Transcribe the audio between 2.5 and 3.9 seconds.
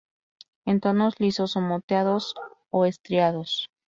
o estriados.